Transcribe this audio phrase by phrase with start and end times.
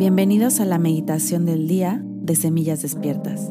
[0.00, 3.50] Bienvenidos a la meditación del día de Semillas Despiertas,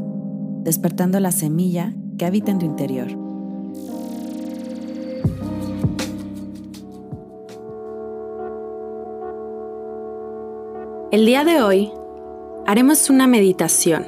[0.63, 3.05] despertando la semilla que habita en tu interior.
[11.11, 11.91] El día de hoy
[12.65, 14.07] haremos una meditación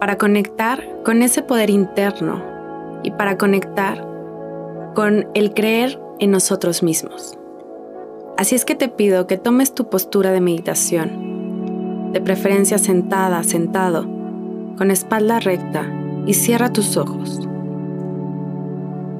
[0.00, 2.42] para conectar con ese poder interno
[3.04, 4.04] y para conectar
[4.96, 7.38] con el creer en nosotros mismos.
[8.36, 14.06] Así es que te pido que tomes tu postura de meditación, de preferencia sentada, sentado,
[14.76, 15.86] con espalda recta
[16.26, 17.48] y cierra tus ojos.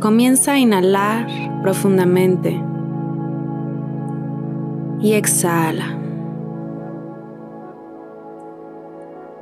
[0.00, 1.26] Comienza a inhalar
[1.62, 2.60] profundamente
[5.00, 5.98] y exhala.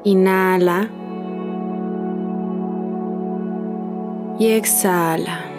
[0.05, 0.89] Inhala
[4.39, 5.54] y exhala.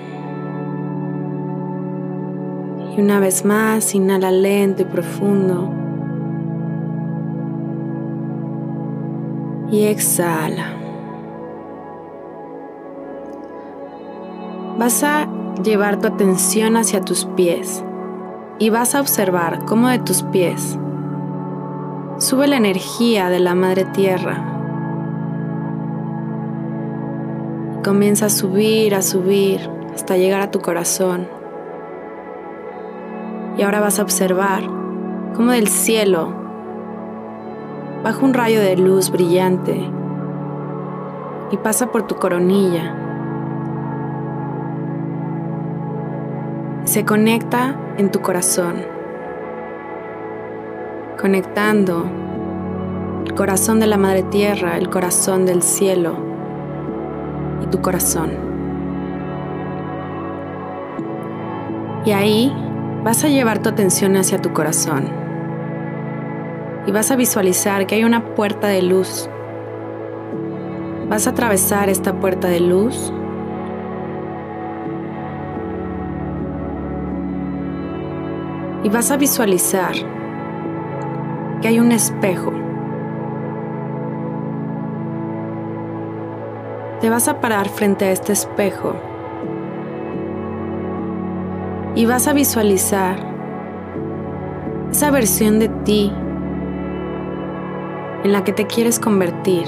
[2.96, 5.70] Y una vez más, inhala lento y profundo.
[9.72, 10.74] Y exhala.
[14.78, 15.28] Vas a
[15.64, 17.84] llevar tu atención hacia tus pies
[18.60, 20.78] y vas a observar cómo de tus pies
[22.18, 24.52] sube la energía de la madre tierra.
[27.84, 31.28] Comienza a subir, a subir hasta llegar a tu corazón.
[33.58, 34.64] Y ahora vas a observar
[35.36, 36.34] cómo del cielo
[38.04, 39.90] baja un rayo de luz brillante
[41.52, 42.96] y pasa por tu coronilla.
[46.84, 48.76] Se conecta en tu corazón,
[51.20, 52.06] conectando
[53.26, 56.16] el corazón de la Madre Tierra, el corazón del cielo
[57.64, 58.32] y tu corazón.
[62.06, 62.54] Y ahí
[63.06, 65.08] vas a llevar tu atención hacia tu corazón
[66.88, 69.30] y vas a visualizar que hay una puerta de luz.
[71.08, 73.14] Vas a atravesar esta puerta de luz
[78.84, 79.94] y vas a visualizar
[81.62, 82.54] que hay un espejo.
[87.02, 88.96] Te vas a parar frente a este espejo
[91.96, 93.16] y vas a visualizar
[94.92, 96.12] esa versión de ti
[98.24, 99.66] en la que te quieres convertir.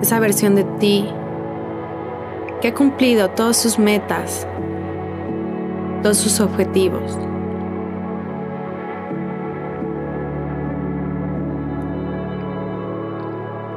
[0.00, 1.08] Esa versión de ti
[2.60, 4.46] que ha cumplido todas sus metas,
[6.02, 7.18] todos sus objetivos.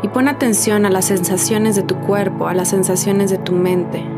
[0.02, 4.15] Y pon atención a las sensaciones de tu cuerpo, a las sensaciones de tu mente.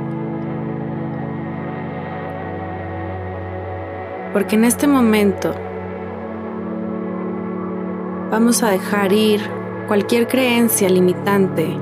[4.33, 5.53] Porque en este momento
[8.29, 9.41] vamos a dejar ir
[9.87, 11.77] cualquier creencia limitante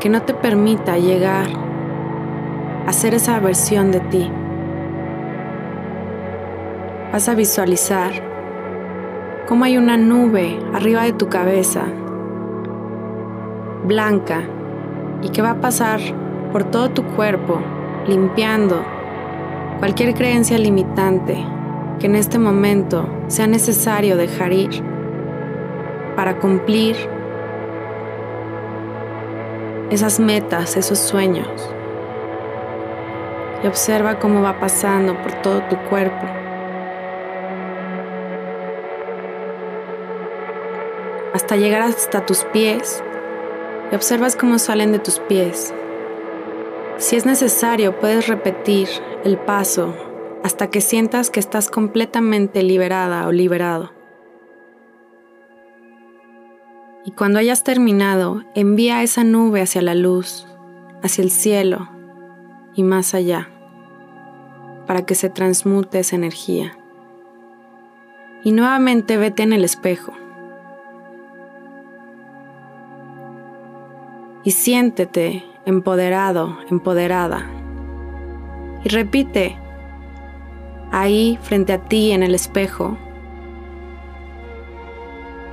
[0.00, 1.46] que no te permita llegar
[2.86, 4.30] a ser esa versión de ti.
[7.12, 8.10] Vas a visualizar
[9.46, 11.84] cómo hay una nube arriba de tu cabeza,
[13.84, 14.42] blanca,
[15.22, 16.00] y que va a pasar
[16.50, 17.60] por todo tu cuerpo,
[18.08, 18.84] limpiando
[19.82, 21.44] cualquier creencia limitante
[21.98, 24.80] que en este momento sea necesario dejar ir
[26.14, 26.94] para cumplir
[29.90, 31.48] esas metas, esos sueños.
[33.64, 36.28] Y observa cómo va pasando por todo tu cuerpo.
[41.34, 43.02] Hasta llegar hasta tus pies.
[43.90, 45.74] Y observas cómo salen de tus pies.
[46.98, 48.86] Si es necesario, puedes repetir
[49.24, 49.94] el paso
[50.42, 53.92] hasta que sientas que estás completamente liberada o liberado.
[57.04, 60.46] Y cuando hayas terminado, envía esa nube hacia la luz,
[61.02, 61.88] hacia el cielo
[62.74, 63.48] y más allá,
[64.86, 66.76] para que se transmute esa energía.
[68.44, 70.12] Y nuevamente vete en el espejo.
[74.44, 77.61] Y siéntete empoderado, empoderada.
[78.84, 79.56] Y repite
[80.90, 82.96] ahí frente a ti en el espejo.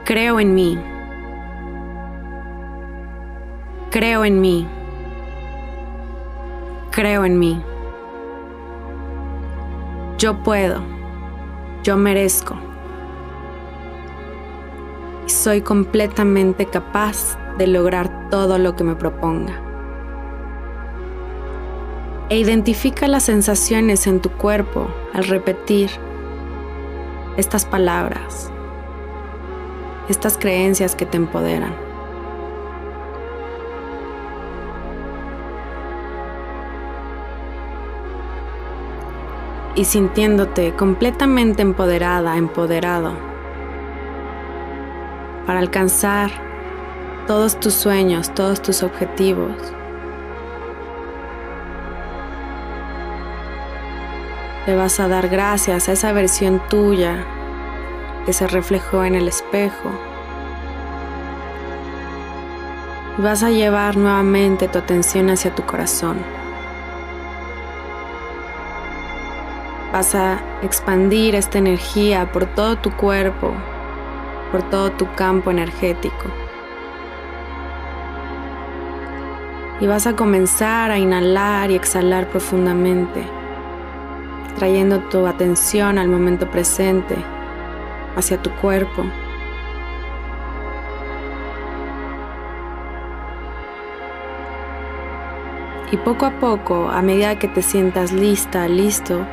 [0.04, 0.78] Creo en mí.
[3.92, 4.68] Creo en mí.
[6.92, 7.62] Creo en mí.
[10.18, 10.82] Yo puedo.
[11.84, 12.56] Yo merezco.
[15.26, 19.69] Y soy completamente capaz de lograr todo lo que me proponga.
[22.30, 25.90] E identifica las sensaciones en tu cuerpo al repetir
[27.38, 28.52] estas palabras,
[30.10, 31.74] estas creencias que te empoderan.
[39.76, 43.14] Y sintiéndote completamente empoderada, empoderado,
[45.48, 46.30] para alcanzar
[47.26, 49.79] todos tus sueños, todos tus objetivos.
[54.66, 57.26] Le vas a dar gracias a esa versión tuya
[58.26, 59.90] que se reflejó en el espejo.
[63.18, 66.18] Y vas a llevar nuevamente tu atención hacia tu corazón.
[69.94, 73.54] Vas a expandir esta energía por todo tu cuerpo,
[74.52, 76.26] por todo tu campo energético.
[79.80, 83.39] Y vas a comenzar a inhalar y exhalar profundamente
[84.60, 87.16] trayendo tu atención al momento presente,
[88.16, 89.06] hacia tu cuerpo.
[95.92, 99.26] Y poco a poco, a medida que te sientas lista, listo,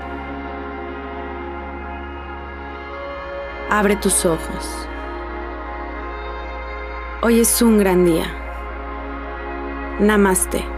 [3.69, 4.89] abre tus ojos.
[7.23, 8.27] Hoy es un gran día.
[9.99, 10.76] Namaste.